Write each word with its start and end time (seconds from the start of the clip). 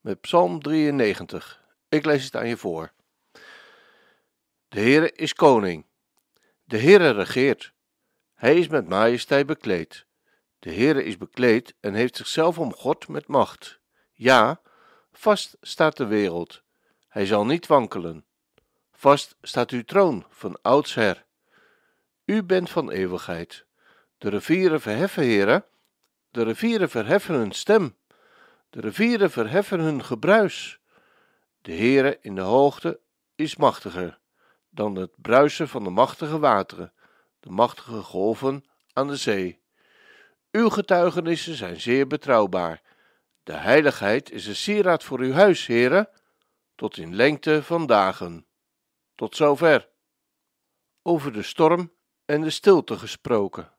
met 0.00 0.20
Psalm 0.20 0.62
93. 0.62 1.64
Ik 1.88 2.04
lees 2.04 2.24
het 2.24 2.36
aan 2.36 2.48
je 2.48 2.56
voor. 2.56 2.92
De 4.68 4.80
Heere 4.80 5.12
is 5.12 5.34
koning. 5.34 5.86
De 6.64 6.78
Heere 6.78 7.10
regeert. 7.10 7.72
Hij 8.34 8.58
is 8.58 8.68
met 8.68 8.88
majesteit 8.88 9.46
bekleed. 9.46 10.06
De 10.58 10.72
Heere 10.72 11.04
is 11.04 11.16
bekleed 11.16 11.74
en 11.80 11.94
heeft 11.94 12.16
zichzelf 12.16 12.58
omgord 12.58 13.08
met 13.08 13.26
macht. 13.26 13.78
Ja, 14.12 14.60
vast 15.12 15.56
staat 15.60 15.96
de 15.96 16.06
wereld. 16.06 16.62
Hij 17.08 17.26
zal 17.26 17.46
niet 17.46 17.66
wankelen. 17.66 18.24
Vast 18.92 19.36
staat 19.42 19.70
uw 19.70 19.84
troon 19.84 20.26
van 20.28 20.58
oudsher. 20.62 21.24
U 22.24 22.42
bent 22.42 22.70
van 22.70 22.90
eeuwigheid. 22.90 23.64
De 24.18 24.28
rivieren 24.28 24.80
verheffen, 24.80 25.22
Heere. 25.22 25.66
De 26.30 26.42
rivieren 26.42 26.90
verheffen 26.90 27.34
hun 27.34 27.52
stem. 27.52 27.96
De 28.70 28.80
rivieren 28.80 29.30
verheffen 29.30 29.80
hun 29.80 30.04
gebruis. 30.04 30.78
De 31.62 31.72
Heere 31.72 32.18
in 32.20 32.34
de 32.34 32.40
hoogte 32.40 33.00
is 33.34 33.56
machtiger 33.56 34.18
dan 34.70 34.94
het 34.94 35.10
bruisen 35.16 35.68
van 35.68 35.84
de 35.84 35.90
machtige 35.90 36.38
wateren, 36.38 36.92
de 37.40 37.50
machtige 37.50 38.02
golven 38.02 38.64
aan 38.92 39.08
de 39.08 39.16
zee. 39.16 39.60
Uw 40.50 40.68
getuigenissen 40.68 41.54
zijn 41.54 41.80
zeer 41.80 42.06
betrouwbaar. 42.06 42.82
De 43.42 43.52
heiligheid 43.52 44.30
is 44.30 44.46
een 44.46 44.56
sieraad 44.56 45.04
voor 45.04 45.18
uw 45.18 45.32
huis, 45.32 45.66
Heere, 45.66 46.10
tot 46.74 46.96
in 46.96 47.14
lengte 47.14 47.62
van 47.62 47.86
dagen. 47.86 48.46
Tot 49.14 49.36
zover. 49.36 49.88
Over 51.02 51.32
de 51.32 51.42
storm 51.42 51.92
en 52.24 52.40
de 52.40 52.50
stilte 52.50 52.98
gesproken. 52.98 53.72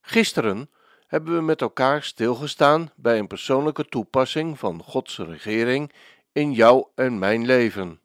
Gisteren 0.00 0.70
hebben 1.10 1.34
we 1.34 1.42
met 1.42 1.60
elkaar 1.60 2.02
stilgestaan 2.02 2.92
bij 2.96 3.18
een 3.18 3.26
persoonlijke 3.26 3.84
toepassing 3.84 4.58
van 4.58 4.82
Gods 4.82 5.18
regering 5.18 5.92
in 6.32 6.52
jouw 6.52 6.92
en 6.94 7.18
mijn 7.18 7.46
leven. 7.46 8.00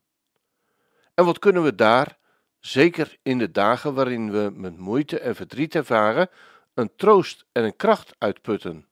En 1.13 1.25
wat 1.25 1.39
kunnen 1.39 1.63
we 1.63 1.75
daar, 1.75 2.17
zeker 2.59 3.17
in 3.21 3.37
de 3.37 3.51
dagen 3.51 3.93
waarin 3.93 4.31
we 4.31 4.51
met 4.53 4.77
moeite 4.77 5.19
en 5.19 5.35
verdriet 5.35 5.75
ervaren, 5.75 6.29
een 6.73 6.95
troost 6.95 7.45
en 7.51 7.63
een 7.63 7.75
kracht 7.75 8.15
uitputten? 8.17 8.87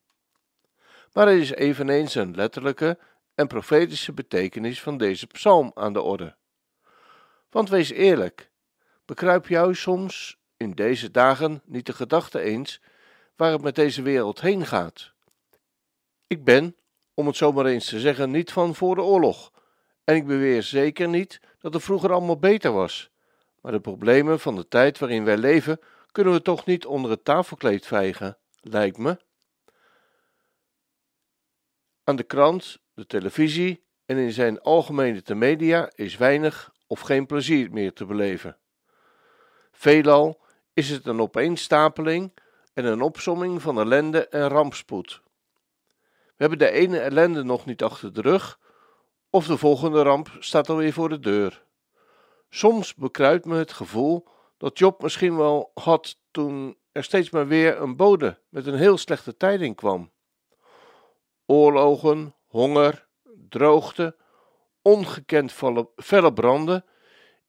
Maar 1.13 1.27
er 1.27 1.37
is 1.37 1.51
eveneens 1.51 2.15
een 2.15 2.35
letterlijke 2.35 2.99
en 3.35 3.47
profetische 3.47 4.13
betekenis 4.13 4.81
van 4.81 4.97
deze 4.97 5.27
psalm 5.27 5.71
aan 5.73 5.93
de 5.93 6.01
orde. 6.01 6.35
Want 7.49 7.69
wees 7.69 7.89
eerlijk, 7.89 8.51
bekruip 9.05 9.47
jou 9.47 9.75
soms 9.75 10.37
in 10.57 10.71
deze 10.71 11.11
dagen 11.11 11.61
niet 11.65 11.85
de 11.85 11.93
gedachte 11.93 12.39
eens 12.39 12.81
waar 13.35 13.51
het 13.51 13.61
met 13.61 13.75
deze 13.75 14.01
wereld 14.01 14.41
heen 14.41 14.65
gaat. 14.65 15.11
Ik 16.27 16.43
ben, 16.43 16.75
om 17.13 17.27
het 17.27 17.35
zomaar 17.35 17.65
eens 17.65 17.85
te 17.85 17.99
zeggen, 17.99 18.31
niet 18.31 18.51
van 18.51 18.75
voor 18.75 18.95
de 18.95 19.01
oorlog. 19.01 19.51
En 20.03 20.15
ik 20.15 20.27
beweer 20.27 20.63
zeker 20.63 21.07
niet 21.07 21.39
dat 21.59 21.73
het 21.73 21.83
vroeger 21.83 22.11
allemaal 22.11 22.39
beter 22.39 22.71
was. 22.71 23.11
Maar 23.61 23.71
de 23.71 23.79
problemen 23.79 24.39
van 24.39 24.55
de 24.55 24.67
tijd 24.67 24.99
waarin 24.99 25.23
wij 25.23 25.37
leven 25.37 25.79
kunnen 26.11 26.33
we 26.33 26.41
toch 26.41 26.65
niet 26.65 26.85
onder 26.85 27.11
het 27.11 27.23
tafelkleed 27.23 27.85
vijgen, 27.85 28.37
lijkt 28.61 28.97
me. 28.97 29.17
Aan 32.03 32.15
de 32.15 32.23
krant, 32.23 32.79
de 32.93 33.05
televisie 33.05 33.83
en 34.05 34.17
in 34.17 34.31
zijn 34.31 34.61
algemene 34.61 35.21
te 35.21 35.35
media 35.35 35.91
is 35.95 36.17
weinig 36.17 36.71
of 36.87 36.99
geen 36.99 37.25
plezier 37.25 37.71
meer 37.71 37.93
te 37.93 38.05
beleven. 38.05 38.57
Veelal 39.71 40.41
is 40.73 40.89
het 40.89 41.05
een 41.05 41.21
opeenstapeling 41.21 42.33
en 42.73 42.85
een 42.85 43.01
opsomming 43.01 43.61
van 43.61 43.79
ellende 43.79 44.27
en 44.27 44.47
rampspoed. 44.47 45.21
We 46.03 46.49
hebben 46.49 46.57
de 46.57 46.69
ene 46.69 46.99
ellende 46.99 47.43
nog 47.43 47.65
niet 47.65 47.83
achter 47.83 48.13
de 48.13 48.21
rug, 48.21 48.59
of 49.29 49.47
de 49.47 49.57
volgende 49.57 50.01
ramp 50.01 50.31
staat 50.39 50.69
alweer 50.69 50.93
voor 50.93 51.09
de 51.09 51.19
deur. 51.19 51.63
Soms 52.49 52.95
bekruipt 52.95 53.45
me 53.45 53.57
het 53.57 53.73
gevoel 53.73 54.27
dat 54.57 54.77
Job 54.77 55.01
misschien 55.01 55.37
wel 55.37 55.71
had 55.73 56.17
toen 56.31 56.77
er 56.91 57.03
steeds 57.03 57.29
maar 57.29 57.47
weer 57.47 57.81
een 57.81 57.95
bode 57.95 58.39
met 58.49 58.65
een 58.65 58.77
heel 58.77 58.97
slechte 58.97 59.37
tijding 59.37 59.75
kwam. 59.75 60.11
Oorlogen, 61.45 62.35
honger, 62.47 63.07
droogte, 63.49 64.15
ongekend 64.81 65.53
felle 65.95 66.33
branden 66.33 66.85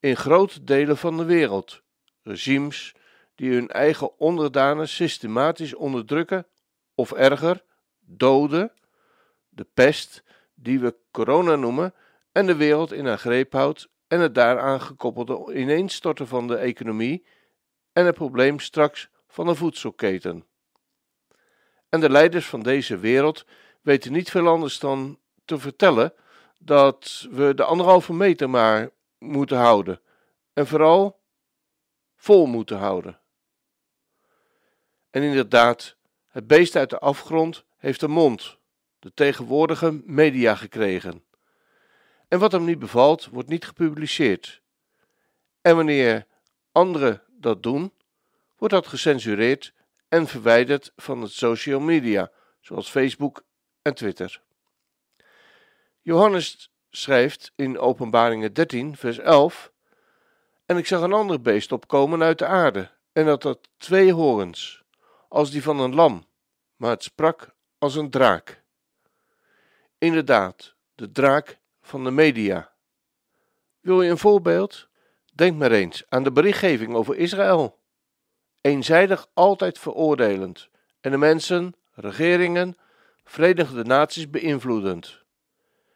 in 0.00 0.16
grote 0.16 0.64
delen 0.64 0.96
van 0.96 1.16
de 1.16 1.24
wereld, 1.24 1.82
regimes 2.22 2.94
die 3.34 3.52
hun 3.52 3.68
eigen 3.68 4.18
onderdanen 4.18 4.88
systematisch 4.88 5.74
onderdrukken, 5.74 6.46
of 6.94 7.12
erger, 7.12 7.64
doden, 8.00 8.72
de 9.48 9.66
pest, 9.74 10.22
die 10.54 10.80
we 10.80 10.96
corona 11.10 11.56
noemen, 11.56 11.94
en 12.32 12.46
de 12.46 12.56
wereld 12.56 12.92
in 12.92 13.06
haar 13.06 13.18
greep 13.18 13.52
houdt 13.52 13.88
en 14.06 14.20
het 14.20 14.34
daaraan 14.34 14.80
gekoppelde 14.80 15.54
ineenstorten 15.54 16.28
van 16.28 16.46
de 16.46 16.56
economie 16.56 17.26
en 17.92 18.06
het 18.06 18.14
probleem 18.14 18.58
straks 18.58 19.08
van 19.28 19.46
de 19.46 19.54
voedselketen. 19.54 20.46
En 21.88 22.00
de 22.00 22.10
leiders 22.10 22.46
van 22.46 22.62
deze 22.62 22.98
wereld 22.98 23.46
weten 23.80 24.12
niet 24.12 24.30
veel 24.30 24.48
anders 24.48 24.78
dan 24.78 25.18
te 25.44 25.58
vertellen 25.58 26.12
dat 26.58 27.26
we 27.30 27.54
de 27.54 27.64
anderhalve 27.64 28.12
meter 28.12 28.50
maar 28.50 28.90
moeten 29.18 29.56
houden 29.56 30.00
en 30.52 30.66
vooral 30.66 31.20
vol 32.16 32.46
moeten 32.46 32.78
houden. 32.78 33.20
En 35.14 35.22
inderdaad, 35.22 35.96
het 36.28 36.46
beest 36.46 36.76
uit 36.76 36.90
de 36.90 36.98
afgrond 36.98 37.64
heeft 37.76 38.02
een 38.02 38.10
mond, 38.10 38.58
de 38.98 39.12
tegenwoordige 39.14 40.02
media 40.04 40.54
gekregen. 40.54 41.24
En 42.28 42.38
wat 42.38 42.52
hem 42.52 42.64
niet 42.64 42.78
bevalt, 42.78 43.26
wordt 43.26 43.48
niet 43.48 43.64
gepubliceerd. 43.64 44.62
En 45.60 45.76
wanneer 45.76 46.26
anderen 46.72 47.22
dat 47.28 47.62
doen, 47.62 47.92
wordt 48.56 48.74
dat 48.74 48.86
gecensureerd 48.86 49.72
en 50.08 50.26
verwijderd 50.26 50.92
van 50.96 51.22
het 51.22 51.32
social 51.32 51.80
media, 51.80 52.30
zoals 52.60 52.90
Facebook 52.90 53.44
en 53.82 53.94
Twitter. 53.94 54.42
Johannes 56.00 56.70
schrijft 56.90 57.52
in 57.56 57.78
Openbaringen 57.78 58.52
13, 58.52 58.96
vers 58.96 59.18
11: 59.18 59.72
En 60.66 60.76
ik 60.76 60.86
zag 60.86 61.02
een 61.02 61.12
ander 61.12 61.40
beest 61.40 61.72
opkomen 61.72 62.22
uit 62.22 62.38
de 62.38 62.46
aarde, 62.46 62.90
en 63.12 63.24
dat 63.24 63.42
had 63.42 63.68
twee 63.76 64.12
horens 64.12 64.83
als 65.34 65.50
die 65.50 65.62
van 65.62 65.80
een 65.80 65.94
lam, 65.94 66.26
maar 66.76 66.90
het 66.90 67.02
sprak 67.02 67.54
als 67.78 67.94
een 67.94 68.10
draak. 68.10 68.62
Inderdaad, 69.98 70.74
de 70.94 71.12
draak 71.12 71.58
van 71.82 72.04
de 72.04 72.10
media. 72.10 72.72
Wil 73.80 74.02
je 74.02 74.10
een 74.10 74.18
voorbeeld? 74.18 74.88
Denk 75.32 75.56
maar 75.56 75.70
eens 75.70 76.04
aan 76.08 76.22
de 76.22 76.32
berichtgeving 76.32 76.94
over 76.94 77.16
Israël. 77.16 77.80
Eenzijdig 78.60 79.26
altijd 79.32 79.78
veroordelend 79.78 80.68
en 81.00 81.10
de 81.10 81.16
mensen, 81.16 81.74
regeringen, 81.94 82.76
Verenigde 83.24 83.84
Naties 83.84 84.30
beïnvloedend. 84.30 85.22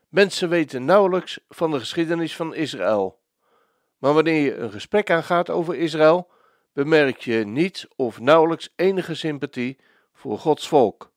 Mensen 0.09 0.49
weten 0.49 0.85
nauwelijks 0.85 1.39
van 1.49 1.71
de 1.71 1.79
geschiedenis 1.79 2.37
van 2.37 2.55
Israël. 2.55 3.21
Maar 3.99 4.15
wanneer 4.15 4.43
je 4.43 4.57
een 4.57 4.71
gesprek 4.71 5.11
aangaat 5.11 5.51
over 5.51 5.75
Israël, 5.75 6.31
bemerk 6.73 7.21
je 7.21 7.47
niet 7.47 7.89
of 7.97 8.21
nauwelijks 8.21 8.73
enige 8.77 9.15
sympathie 9.15 9.79
voor 10.13 10.39
Gods 10.39 10.69
volk. 10.69 11.13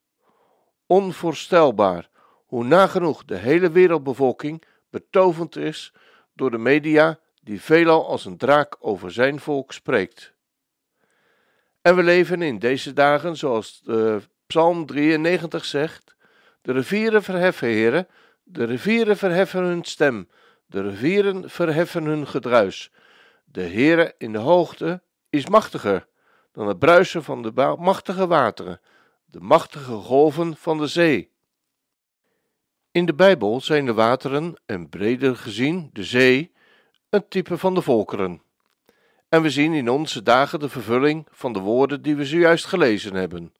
Onvoorstelbaar 0.86 2.09
hoe 2.45 2.63
nagenoeg 2.63 3.25
de 3.25 3.36
hele 3.36 3.71
wereldbevolking 3.71 4.63
betovend 4.89 5.56
is 5.56 5.94
door 6.33 6.51
de 6.51 6.57
media 6.57 7.19
die 7.42 7.62
veelal 7.62 8.07
als 8.07 8.25
een 8.25 8.38
draak 8.38 8.75
over 8.80 9.12
zijn 9.12 9.39
volk 9.39 9.74
spreekt. 9.74 10.33
En 11.81 11.95
we 11.95 12.04
leven 12.04 12.42
in 12.42 12.59
deze 12.59 12.94
dagen, 12.94 13.38
zoals 13.38 13.81
de 13.81 14.21
Psalm 14.47 14.86
93 14.86 15.65
zegt: 15.65 16.15
De 16.62 16.71
rivieren 16.71 17.24
verheffen, 17.24 17.68
heren, 17.68 18.07
de 18.44 18.63
rivieren 18.63 19.18
verheffen 19.18 19.63
hun 19.63 19.83
stem, 19.83 20.30
de 20.65 20.81
rivieren 20.81 21.50
verheffen 21.50 22.06
hun 22.06 22.27
gedruis. 22.27 22.92
De 23.45 23.62
Heere 23.62 24.15
in 24.18 24.31
de 24.31 24.38
hoogte 24.38 25.01
is 25.31 25.48
machtiger 25.48 26.07
dan 26.51 26.68
het 26.68 26.80
bruisen 26.80 27.24
van 27.24 27.42
de 27.42 27.75
machtige 27.80 28.28
wateren, 28.28 28.81
de 29.25 29.39
machtige 29.39 29.94
golven 29.94 30.56
van 30.56 30.78
de 30.78 30.88
zee. 30.88 31.31
In 32.92 33.06
de 33.06 33.13
Bijbel 33.13 33.62
zijn 33.62 33.86
de 33.86 33.94
wateren, 33.94 34.62
en 34.66 34.89
breder 34.89 35.36
gezien 35.36 35.89
de 35.94 36.04
zee, 36.04 36.51
een 37.10 37.28
type 37.28 37.57
van 37.57 37.74
de 37.74 37.81
volkeren. 37.81 38.42
En 39.30 39.42
we 39.42 39.50
zien 39.50 39.74
in 39.74 39.89
onze 39.89 40.24
dagen 40.24 40.60
de 40.60 40.69
vervulling 40.69 41.28
van 41.31 41.54
de 41.54 41.60
woorden 41.60 42.01
die 42.01 42.16
we 42.16 42.25
zojuist 42.25 42.66
gelezen 42.66 43.13
hebben. 43.13 43.54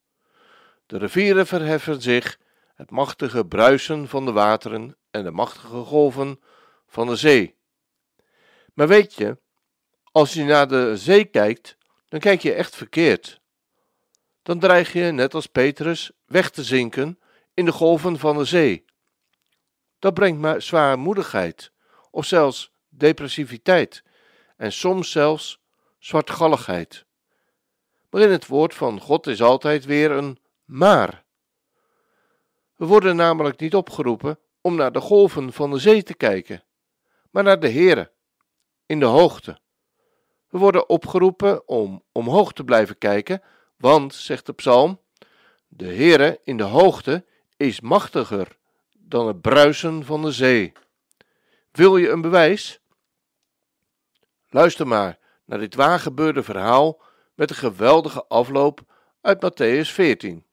De 0.86 0.98
rivieren 0.98 1.48
verheffen 1.48 2.02
zich, 2.02 2.40
het 2.76 2.90
machtige 2.90 3.46
bruisen 3.46 4.08
van 4.08 4.26
de 4.26 4.32
wateren 4.32 4.98
en 5.12 5.24
de 5.24 5.32
machtige 5.32 5.84
golven 5.84 6.40
van 6.88 7.08
de 7.08 7.16
zee. 7.16 7.56
Maar 8.74 8.88
weet 8.88 9.14
je, 9.14 9.38
als 10.12 10.34
je 10.34 10.44
naar 10.44 10.68
de 10.68 10.98
zee 10.98 11.25
kijkt, 11.25 11.78
dan 12.10 12.19
kijk 12.19 12.42
je 12.42 12.54
echt 12.54 12.75
verkeerd. 12.75 13.42
Dan 14.44 14.60
dreig 14.60 14.94
je, 14.94 15.02
net 15.02 15.34
als 15.34 15.48
Petrus, 15.48 16.12
weg 16.25 16.50
te 16.50 16.63
zinken 16.63 17.19
in 17.54 17.66
de 17.66 17.72
golven 17.72 18.19
van 18.19 18.38
de 18.38 18.46
zee. 18.46 18.86
Dat 20.00 20.13
brengt 20.13 20.40
maar 20.40 20.62
zwaarmoedigheid, 20.62 21.72
of 22.12 22.25
zelfs 22.25 22.72
depressiviteit, 22.90 24.04
en 24.58 24.72
soms 24.72 25.12
zelfs 25.12 25.60
zwartgalligheid. 26.00 27.06
Maar 28.10 28.22
in 28.22 28.31
het 28.31 28.48
woord 28.48 28.74
van 28.74 29.00
God 29.00 29.28
is 29.28 29.42
altijd 29.42 29.86
weer 29.86 30.12
een 30.12 30.40
maar. 30.66 31.24
We 32.75 32.86
worden 32.86 33.16
namelijk 33.16 33.60
niet 33.60 33.75
opgeroepen 33.75 34.40
om 34.62 34.75
naar 34.75 34.92
de 34.92 35.00
golven 35.00 35.54
van 35.54 35.72
de 35.72 35.78
zee 35.80 36.04
te 36.04 36.13
kijken, 36.13 36.63
maar 37.30 37.44
naar 37.44 37.60
de 37.60 37.69
Heere, 37.69 38.12
in 38.86 39.00
de 39.00 39.06
hoogte. 39.06 39.60
We 40.51 40.57
worden 40.57 40.89
opgeroepen 40.89 41.68
om 41.68 42.03
omhoog 42.12 42.53
te 42.53 42.63
blijven 42.63 42.98
kijken, 42.98 43.42
want, 43.77 44.13
zegt 44.15 44.45
de 44.45 44.53
psalm, 44.53 45.00
de 45.68 45.86
Heere 45.86 46.39
in 46.44 46.57
de 46.57 46.63
hoogte 46.63 47.25
is 47.57 47.81
machtiger 47.81 48.57
dan 49.00 49.27
het 49.27 49.42
bruisen 49.42 50.06
van 50.06 50.21
de 50.21 50.31
zee. 50.31 50.71
Wil 51.71 51.98
je 51.98 52.09
een 52.09 52.21
bewijs? 52.21 52.80
Luister 54.50 54.88
maar 54.88 55.19
naar 55.45 55.59
dit 55.59 55.75
waargebeurde 55.75 56.44
verhaal 56.44 57.01
met 57.36 57.50
een 57.50 57.56
geweldige 57.56 58.25
afloop 58.27 58.81
uit 59.21 59.45
Matthäus 59.45 59.94
14. 59.94 60.45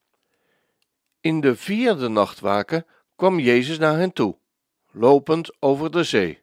In 1.21 1.41
de 1.41 1.57
vierde 1.57 2.09
nachtwaken 2.09 2.87
kwam 3.17 3.39
Jezus 3.39 3.79
naar 3.79 3.99
hen 3.99 4.13
toe, 4.13 4.39
lopend 4.91 5.57
over 5.61 5.91
de 5.91 6.05
zee. 6.05 6.43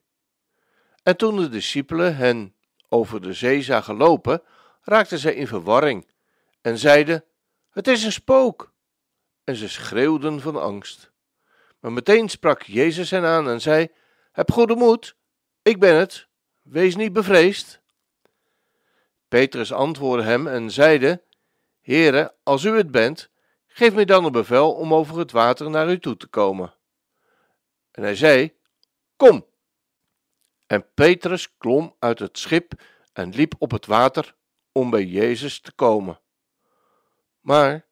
En 1.03 1.17
toen 1.17 1.35
de 1.35 1.49
discipelen 1.49 2.15
hen 2.15 2.54
over 2.95 3.21
de 3.21 3.33
zee 3.33 3.61
zagen 3.61 3.95
lopen, 3.95 4.41
raakten 4.81 5.17
zij 5.19 5.33
in 5.33 5.47
verwarring 5.47 6.07
en 6.61 6.77
zeiden: 6.77 7.23
Het 7.69 7.87
is 7.87 8.03
een 8.03 8.11
spook! 8.11 8.73
En 9.43 9.55
ze 9.55 9.69
schreeuwden 9.69 10.41
van 10.41 10.61
angst. 10.61 11.11
Maar 11.79 11.91
meteen 11.91 12.29
sprak 12.29 12.61
Jezus 12.61 13.11
hen 13.11 13.25
aan 13.25 13.49
en 13.49 13.61
zei: 13.61 13.87
Heb 14.31 14.51
goede 14.51 14.75
moed, 14.75 15.15
ik 15.61 15.79
ben 15.79 15.95
het, 15.95 16.27
wees 16.61 16.95
niet 16.95 17.13
bevreesd. 17.13 17.81
Petrus 19.27 19.73
antwoordde 19.73 20.25
hem 20.27 20.47
en 20.47 20.71
zeide: 20.71 21.21
Heere, 21.81 22.33
als 22.43 22.63
u 22.63 22.77
het 22.77 22.91
bent, 22.91 23.29
geef 23.67 23.93
mij 23.93 24.05
dan 24.05 24.25
een 24.25 24.31
bevel 24.31 24.73
om 24.73 24.93
over 24.93 25.17
het 25.17 25.31
water 25.31 25.69
naar 25.69 25.89
u 25.89 25.99
toe 25.99 26.17
te 26.17 26.27
komen. 26.27 26.73
En 27.91 28.03
hij 28.03 28.15
zei: 28.15 28.53
Kom. 29.15 29.45
En 30.67 30.93
Petrus 30.93 31.57
klom 31.57 31.95
uit 31.99 32.19
het 32.19 32.37
schip 32.37 32.81
en 33.13 33.29
liep 33.29 33.53
op 33.57 33.71
het 33.71 33.85
water 33.85 34.35
om 34.71 34.89
bij 34.89 35.03
Jezus 35.03 35.59
te 35.59 35.71
komen. 35.71 36.19
Maar 37.39 37.87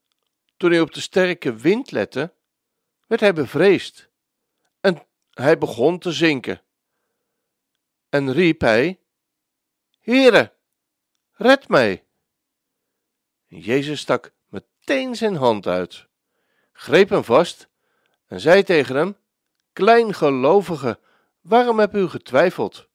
toen 0.57 0.71
hij 0.71 0.81
op 0.81 0.93
de 0.93 1.01
sterke 1.01 1.55
wind 1.55 1.91
lette, 1.91 2.33
werd 3.07 3.21
hij 3.21 3.33
bevreesd 3.33 4.09
en 4.79 5.07
hij 5.29 5.57
begon 5.57 5.99
te 5.99 6.11
zinken. 6.11 6.61
En 8.09 8.31
riep 8.31 8.61
hij: 8.61 8.99
Heere, 9.99 10.53
red 11.31 11.67
mij! 11.67 12.05
En 13.47 13.59
Jezus 13.59 13.99
stak 13.99 14.33
meteen 14.47 15.15
zijn 15.15 15.35
hand 15.35 15.67
uit, 15.67 16.07
greep 16.71 17.09
hem 17.09 17.23
vast 17.23 17.67
en 18.25 18.39
zei 18.39 18.63
tegen 18.63 18.95
hem: 18.95 19.17
Kleingelovige, 19.73 20.99
waarom 21.43 21.79
heb 21.79 21.95
u 21.95 22.07
getwijfeld? 22.07 22.87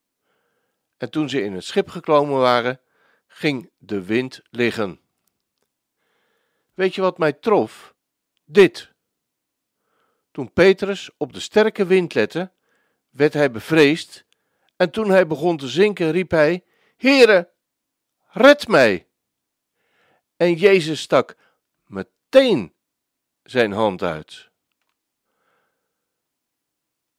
En 0.96 1.10
toen 1.10 1.28
ze 1.28 1.42
in 1.42 1.52
het 1.52 1.64
schip 1.64 1.88
gekomen 1.88 2.38
waren, 2.38 2.80
ging 3.26 3.70
de 3.78 4.04
wind 4.04 4.40
liggen. 4.50 5.00
Weet 6.74 6.94
je 6.94 7.00
wat 7.00 7.18
mij 7.18 7.32
trof? 7.32 7.94
Dit. 8.44 8.92
Toen 10.30 10.52
Petrus 10.52 11.10
op 11.16 11.32
de 11.32 11.40
sterke 11.40 11.86
wind 11.86 12.14
lette, 12.14 12.52
werd 13.10 13.32
hij 13.32 13.50
bevreesd, 13.50 14.24
en 14.76 14.90
toen 14.90 15.10
hij 15.10 15.26
begon 15.26 15.56
te 15.56 15.68
zinken, 15.68 16.10
riep 16.10 16.30
hij: 16.30 16.64
Heere, 16.96 17.50
red 18.28 18.68
mij! 18.68 19.06
En 20.36 20.54
Jezus 20.54 21.00
stak 21.00 21.36
meteen 21.86 22.74
zijn 23.42 23.72
hand 23.72 24.02
uit. 24.02 24.47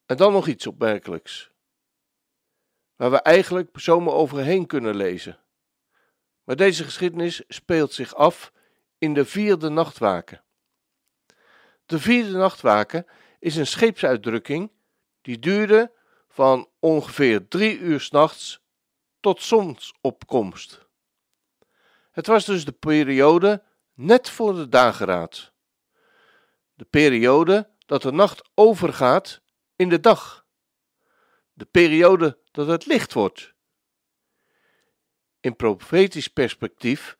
En 0.10 0.18
dan 0.18 0.34
nog 0.34 0.48
iets 0.48 0.68
opmerkelijks, 0.68 1.52
waar 2.96 3.12
we 3.12 3.22
eigenlijk 3.22 3.70
zomaar 3.74 4.14
overheen 4.14 4.66
kunnen 4.66 4.96
lezen. 4.96 5.40
Maar 6.44 6.56
deze 6.56 6.84
geschiedenis 6.84 7.44
speelt 7.48 7.94
zich 7.94 8.16
af 8.16 8.52
in 8.98 9.14
de 9.14 9.26
vierde 9.26 9.70
nachtwaken. 9.70 10.44
De 11.86 12.00
vierde 12.00 12.38
nachtwaken 12.38 13.06
is 13.40 13.56
een 13.56 13.68
scheepsuitdrukking 13.68 14.72
die 15.22 15.40
duurde 15.40 15.92
van 16.28 16.70
ongeveer 16.80 17.48
drie 17.48 17.80
uur 17.80 18.00
s'nachts 18.00 18.62
tot 19.20 19.42
zonsopkomst. 19.42 20.88
Het 22.12 22.28
was 22.28 22.46
dus 22.46 22.66
de 22.66 22.72
periode 22.72 23.64
net 23.94 24.30
voor 24.30 24.54
de 24.54 24.68
dageraad. 24.68 25.54
De 26.74 26.86
periode 26.86 27.70
dat 27.86 28.02
de 28.02 28.12
nacht 28.12 28.50
overgaat 28.54 29.42
in 29.80 29.90
de 29.90 30.00
dag. 30.00 30.46
De 31.54 31.66
periode 31.66 32.38
dat 32.52 32.68
het 32.68 32.86
licht 32.86 33.14
wordt. 33.14 33.54
In 35.40 35.56
profetisch 35.56 36.28
perspectief 36.28 37.18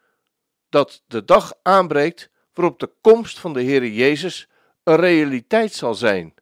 dat 0.70 1.04
de 1.08 1.26
dag 1.26 1.54
aanbreekt 1.64 2.30
waarop 2.54 2.80
de 2.80 2.92
komst 3.02 3.40
van 3.40 3.54
de 3.54 3.64
Heere 3.64 3.94
Jezus 3.94 4.50
een 4.84 4.96
realiteit 4.96 5.74
zal 5.74 5.96
zijn. 5.96 6.34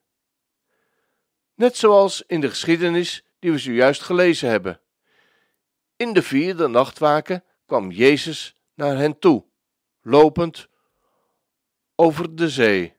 Net 1.53 1.77
zoals 1.77 2.23
in 2.27 2.41
de 2.41 2.49
geschiedenis 2.49 3.25
die 3.39 3.51
we 3.51 3.57
zojuist 3.57 4.01
gelezen 4.01 4.49
hebben. 4.49 4.81
In 5.95 6.13
de 6.13 6.23
vierde 6.23 6.67
nachtwaken 6.67 7.43
kwam 7.65 7.91
Jezus 7.91 8.55
naar 8.73 8.97
hen 8.97 9.19
toe, 9.19 9.45
lopend 10.01 10.67
over 11.95 12.35
de 12.35 12.49
zee. 12.49 12.96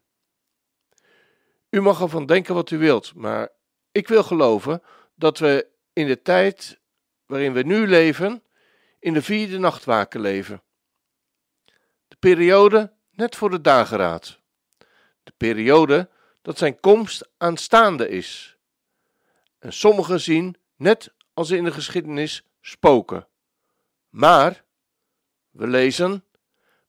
U 1.70 1.80
mag 1.80 2.00
ervan 2.00 2.26
denken 2.26 2.54
wat 2.54 2.70
u 2.70 2.78
wilt, 2.78 3.14
maar 3.14 3.48
ik 3.92 4.08
wil 4.08 4.22
geloven 4.22 4.82
dat 5.14 5.38
we 5.38 5.66
in 5.92 6.06
de 6.06 6.22
tijd 6.22 6.80
waarin 7.26 7.52
we 7.52 7.62
nu 7.62 7.86
leven, 7.86 8.42
in 8.98 9.12
de 9.12 9.22
vierde 9.22 9.58
nachtwaken 9.58 10.20
leven. 10.20 10.62
De 12.08 12.16
periode 12.18 12.92
net 13.10 13.36
voor 13.36 13.50
de 13.50 13.60
dageraad. 13.60 14.38
De 15.22 15.32
periode 15.36 16.08
dat 16.42 16.58
zijn 16.58 16.80
komst 16.80 17.28
aanstaande 17.36 18.08
is. 18.08 18.56
En 19.58 19.72
sommigen 19.72 20.20
zien, 20.20 20.56
net 20.76 21.14
als 21.34 21.50
in 21.50 21.64
de 21.64 21.72
geschiedenis, 21.72 22.42
spoken. 22.60 23.26
Maar, 24.08 24.64
we 25.50 25.66
lezen, 25.66 26.24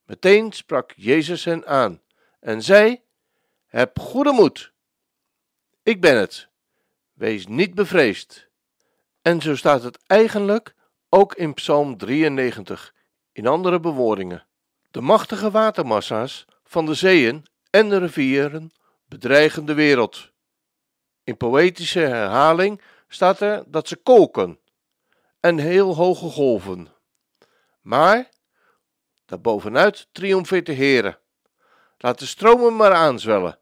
meteen 0.06 0.52
sprak 0.52 0.94
Jezus 0.96 1.46
hen 1.46 1.66
aan 1.66 2.02
en 2.40 2.62
zei, 2.62 3.02
heb 3.70 4.00
goede 4.00 4.32
moed. 4.32 4.74
Ik 5.84 6.02
ben 6.02 6.18
het. 6.18 6.48
Wees 7.14 7.48
niet 7.48 7.76
bevreesd. 7.76 8.50
En 9.22 9.42
zo 9.42 9.56
staat 9.56 9.84
het 9.84 10.00
eigenlijk 10.08 10.76
ook 11.10 11.36
in 11.36 11.54
Psalm 11.54 11.98
93, 11.98 12.94
in 13.32 13.48
andere 13.48 13.80
bewoordingen. 13.80 14.46
De 14.92 15.02
machtige 15.02 15.52
watermassa's 15.52 16.46
van 16.64 16.86
de 16.86 16.94
zeeën 16.94 17.46
en 17.70 17.90
de 17.90 17.98
rivieren 17.98 18.72
bedreigen 19.06 19.66
de 19.66 19.74
wereld. 19.74 20.32
In 21.24 21.38
poëtische 21.38 22.00
herhaling 22.00 22.82
staat 23.08 23.40
er 23.40 23.64
dat 23.68 23.88
ze 23.88 23.96
kolken 23.96 24.60
en 25.40 25.58
heel 25.58 25.96
hoge 25.96 26.30
golven. 26.30 26.88
Maar 27.82 28.30
daarbovenuit 29.26 30.08
triomfeert 30.12 30.66
de 30.66 30.74
Heere. 30.74 31.20
Laat 32.01 32.20
de 32.20 32.25
stromen 32.25 32.75
maar 32.75 32.94
aanzwellen. 32.94 33.60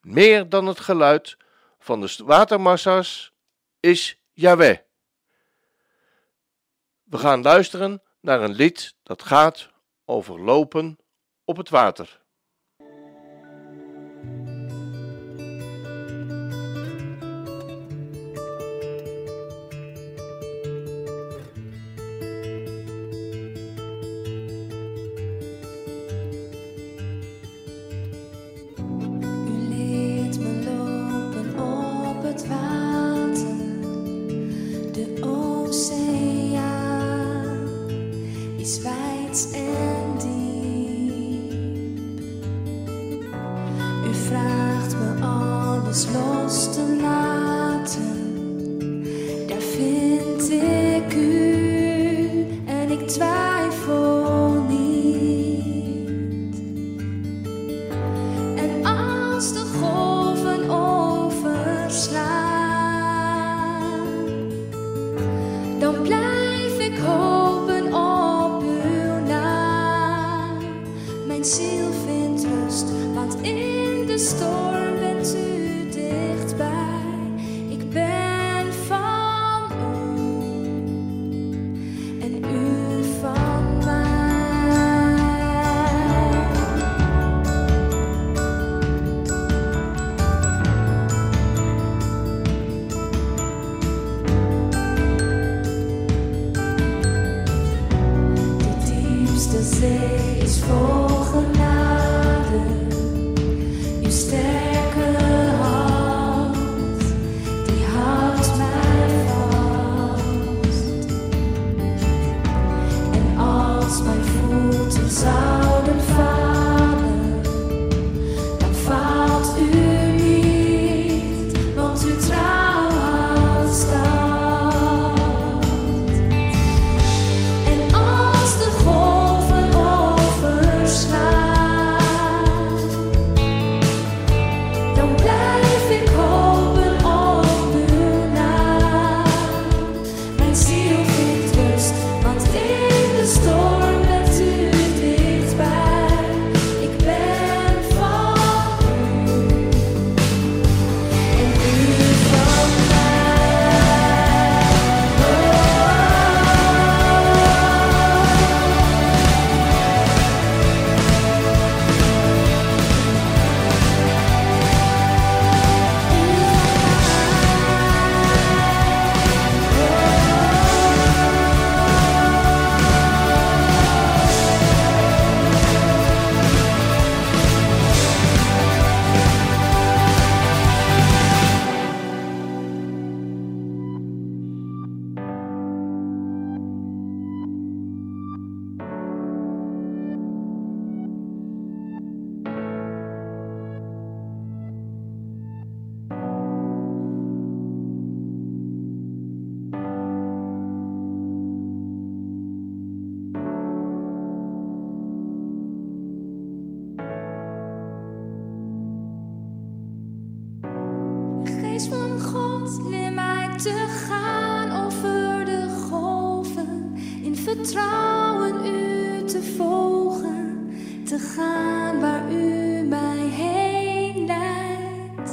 Meer 0.00 0.48
dan 0.48 0.66
het 0.66 0.80
geluid 0.80 1.36
van 1.78 2.00
de 2.00 2.16
watermassa's 2.24 3.32
is 3.80 4.20
Yahweh. 4.32 4.78
We 7.02 7.18
gaan 7.18 7.42
luisteren 7.42 8.02
naar 8.20 8.42
een 8.42 8.52
lied 8.52 8.94
dat 9.02 9.22
gaat 9.22 9.70
over 10.04 10.40
lopen 10.40 10.98
op 11.44 11.56
het 11.56 11.68
water. 11.68 12.20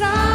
Ik 0.00 0.29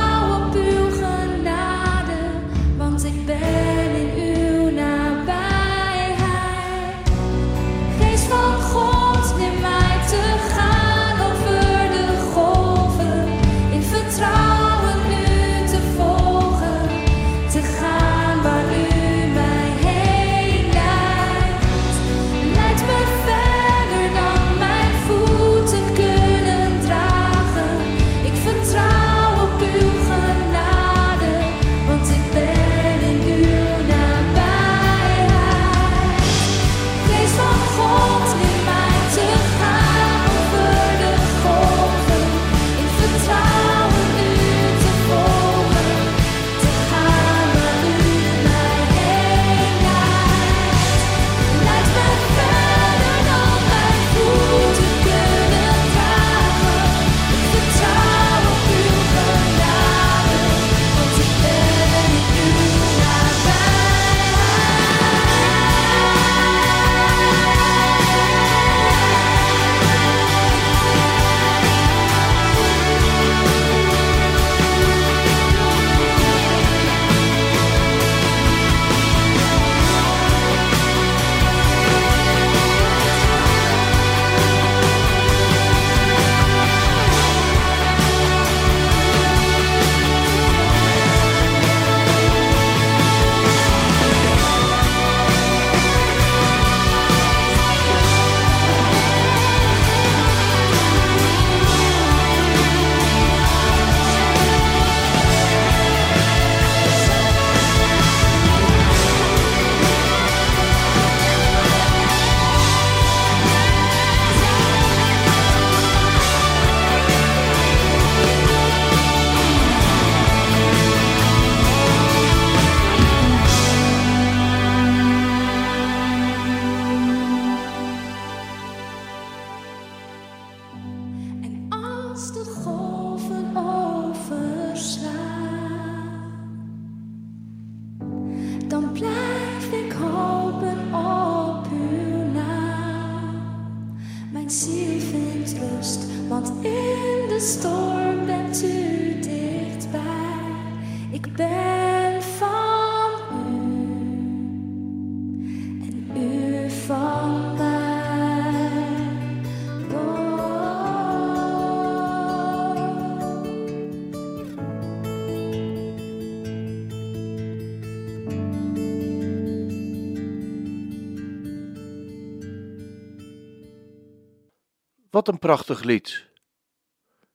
Wat 175.16 175.28
een 175.28 175.40
prachtig 175.40 175.84
lied. 175.84 176.28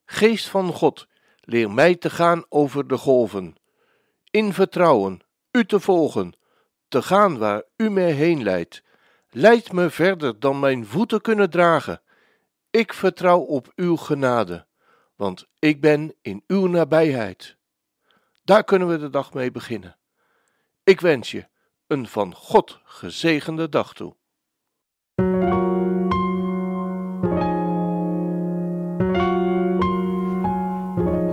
Geest 0.04 0.48
van 0.48 0.72
God, 0.72 1.06
leer 1.40 1.70
mij 1.70 1.96
te 1.96 2.10
gaan 2.10 2.44
over 2.48 2.86
de 2.86 2.96
golven. 2.96 3.54
In 4.30 4.52
vertrouwen, 4.52 5.20
u 5.50 5.64
te 5.64 5.80
volgen, 5.80 6.32
te 6.88 7.02
gaan 7.02 7.38
waar 7.38 7.62
u 7.76 7.90
mij 7.90 8.12
heen 8.12 8.42
leidt. 8.42 8.82
Leid 9.30 9.72
me 9.72 9.90
verder 9.90 10.40
dan 10.40 10.60
mijn 10.60 10.86
voeten 10.86 11.20
kunnen 11.20 11.50
dragen. 11.50 12.02
Ik 12.70 12.92
vertrouw 12.92 13.40
op 13.40 13.72
uw 13.74 13.96
genade, 13.96 14.66
want 15.16 15.46
ik 15.58 15.80
ben 15.80 16.14
in 16.22 16.44
uw 16.46 16.66
nabijheid. 16.66 17.56
Daar 18.44 18.64
kunnen 18.64 18.88
we 18.88 18.98
de 18.98 19.10
dag 19.10 19.32
mee 19.34 19.50
beginnen. 19.50 19.98
Ik 20.84 21.00
wens 21.00 21.30
je 21.30 21.48
een 21.86 22.08
van 22.08 22.34
God 22.34 22.80
gezegende 22.84 23.68
dag 23.68 23.92
toe. 23.92 24.14